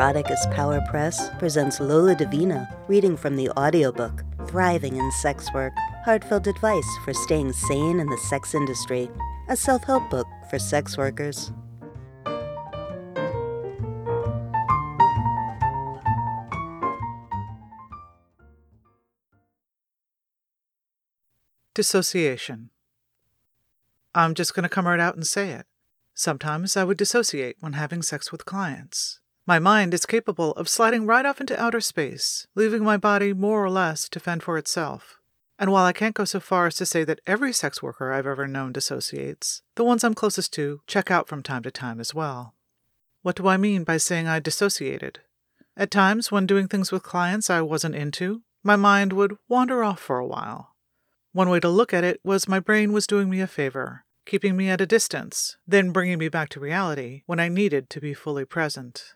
[0.00, 5.74] Eroticus Power Press presents Lola Davina reading from the audiobook Thriving in Sex Work
[6.06, 9.10] Heartfelt Advice for Staying Sane in the Sex Industry,
[9.50, 11.52] a self help book for sex workers.
[21.74, 22.70] Dissociation.
[24.14, 25.66] I'm just going to come right out and say it.
[26.14, 29.19] Sometimes I would dissociate when having sex with clients.
[29.46, 33.64] My mind is capable of sliding right off into outer space, leaving my body more
[33.64, 35.16] or less to fend for itself.
[35.58, 38.26] And while I can't go so far as to say that every sex worker I've
[38.26, 42.14] ever known dissociates, the ones I'm closest to check out from time to time as
[42.14, 42.54] well.
[43.22, 45.20] What do I mean by saying I dissociated?
[45.76, 50.00] At times, when doing things with clients I wasn't into, my mind would wander off
[50.00, 50.74] for a while.
[51.32, 54.56] One way to look at it was my brain was doing me a favor, keeping
[54.56, 58.14] me at a distance, then bringing me back to reality when I needed to be
[58.14, 59.14] fully present.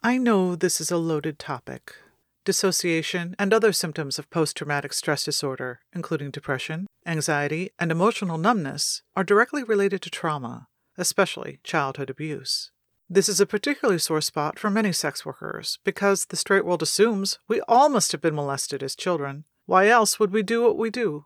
[0.00, 1.96] I know this is a loaded topic.
[2.44, 9.02] Dissociation and other symptoms of post traumatic stress disorder, including depression, anxiety, and emotional numbness,
[9.16, 12.70] are directly related to trauma, especially childhood abuse.
[13.10, 17.40] This is a particularly sore spot for many sex workers because the straight world assumes
[17.48, 19.46] we all must have been molested as children.
[19.66, 21.24] Why else would we do what we do?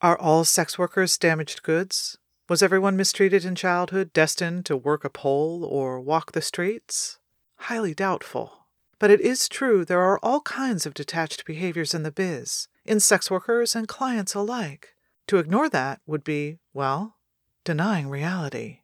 [0.00, 2.16] Are all sex workers damaged goods?
[2.48, 7.18] Was everyone mistreated in childhood destined to work a pole or walk the streets?
[7.56, 8.66] Highly doubtful.
[8.98, 13.00] But it is true there are all kinds of detached behaviors in the biz, in
[13.00, 14.94] sex workers and clients alike.
[15.26, 17.16] To ignore that would be, well,
[17.64, 18.80] denying reality.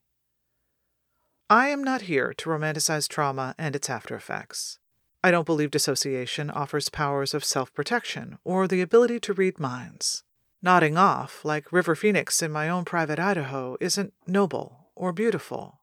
[1.49, 4.79] I am not here to romanticize trauma and its after effects.
[5.25, 10.25] I don't believe dissociation offers powers of self protection or the ability to read minds.
[10.63, 15.81] Nodding off, like River Phoenix in my own private Idaho, isn't noble or beautiful.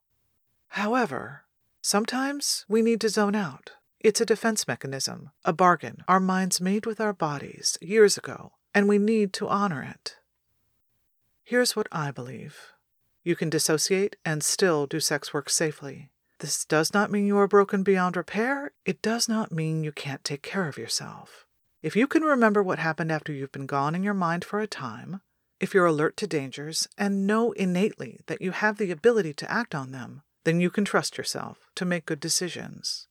[0.69, 1.43] However,
[1.81, 3.71] sometimes we need to zone out.
[3.99, 8.87] It's a defense mechanism, a bargain our minds made with our bodies years ago, and
[8.87, 10.17] we need to honor it.
[11.43, 12.73] Here's what I believe
[13.23, 16.09] you can dissociate and still do sex work safely.
[16.39, 18.71] This does not mean you are broken beyond repair.
[18.85, 21.45] It does not mean you can't take care of yourself.
[21.81, 24.67] If you can remember what happened after you've been gone in your mind for a
[24.67, 25.21] time,
[25.59, 29.75] if you're alert to dangers and know innately that you have the ability to act
[29.75, 33.07] on them, then you can trust yourself to make good decisions.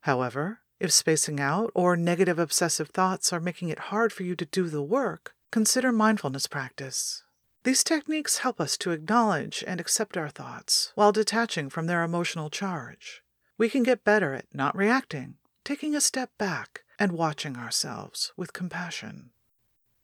[0.00, 4.44] However, if spacing out or negative obsessive thoughts are making it hard for you to
[4.44, 7.22] do the work, consider mindfulness practice.
[7.64, 12.50] These techniques help us to acknowledge and accept our thoughts while detaching from their emotional
[12.50, 13.22] charge.
[13.58, 18.52] We can get better at not reacting, taking a step back, and watching ourselves with
[18.52, 19.30] compassion.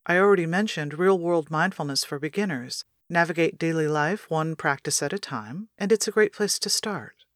[0.07, 2.85] I already mentioned real world mindfulness for beginners.
[3.13, 7.27] Navigate daily life one practice at a time, and it's a great place to start.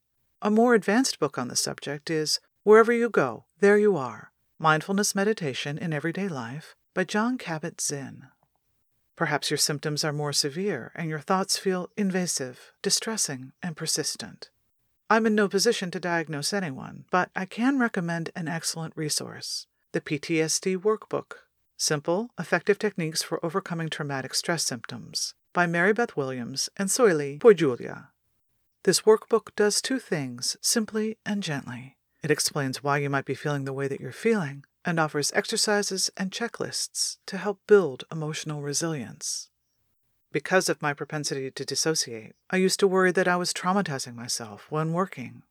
[0.41, 5.15] A more advanced book on the subject is Wherever You Go, There You Are Mindfulness
[5.15, 8.23] Meditation in Everyday Life by Jon Kabat-Zinn.
[9.17, 14.49] Perhaps your symptoms are more severe and your thoughts feel invasive, distressing, and persistent.
[15.11, 20.01] I'm in no position to diagnose anyone, but I can recommend an excellent resource the
[20.01, 21.33] PTSD Workbook
[21.77, 28.09] Simple, Effective Techniques for Overcoming Traumatic Stress Symptoms by Mary Beth Williams and Soili Poijula.
[28.83, 31.97] This workbook does two things simply and gently.
[32.23, 36.11] It explains why you might be feeling the way that you're feeling and offers exercises
[36.15, 39.49] and checklists to help build emotional resilience.
[40.31, 44.67] Because of my propensity to dissociate, I used to worry that I was traumatizing myself
[44.69, 45.43] when working.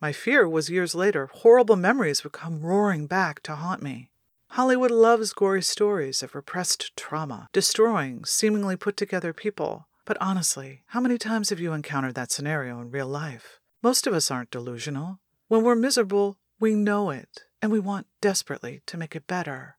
[0.00, 4.10] My fear was years later, horrible memories would come roaring back to haunt me.
[4.50, 9.86] Hollywood loves gory stories of repressed trauma, destroying seemingly put together people.
[10.04, 13.60] But honestly, how many times have you encountered that scenario in real life?
[13.82, 15.20] Most of us aren't delusional.
[15.48, 19.76] When we're miserable, we know it, and we want desperately to make it better.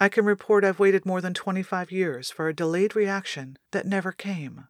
[0.00, 4.12] I can report I've waited more than 25 years for a delayed reaction that never
[4.12, 4.66] came.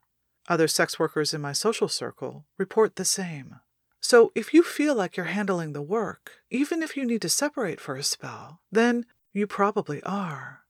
[0.49, 3.56] Other sex workers in my social circle report the same.
[4.05, 7.81] So if you feel like you're handling the work, even if you need to separate
[7.81, 10.65] for a spell, then you probably are.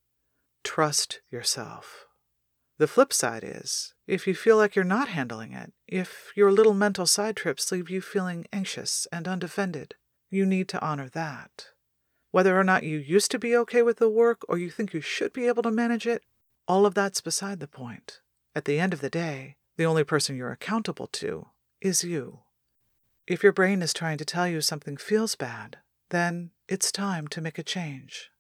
[0.63, 2.07] Trust yourself.
[2.79, 6.75] The flip side is, if you feel like you're not handling it, if your little
[6.75, 9.97] mental side trips leave you feeling anxious and undefended,
[10.31, 11.71] you need to honor that.
[12.31, 15.01] Whether or not you used to be okay with the work or you think you
[15.01, 16.23] should be able to manage it,
[16.69, 18.21] all of that's beside the point.
[18.55, 21.49] At the end of the day, the only person you're accountable to
[21.81, 22.44] is you.
[23.27, 25.79] If your brain is trying to tell you something feels bad,
[26.11, 28.31] then it's time to make a change.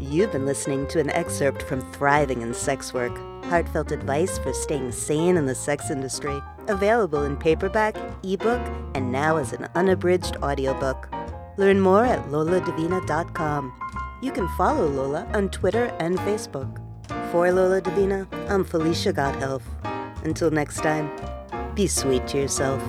[0.00, 4.90] You've been listening to an excerpt from Thriving in Sex Work Heartfelt Advice for Staying
[4.90, 8.62] Sane in the Sex Industry, available in paperback, ebook,
[8.96, 11.08] and now as an unabridged audiobook.
[11.56, 13.80] Learn more at loladavina.com.
[14.22, 16.83] You can follow Lola on Twitter and Facebook.
[17.34, 19.62] For Lola Davina, I'm Felicia Gotthelf.
[20.22, 21.10] Until next time,
[21.74, 22.80] be sweet to yourself.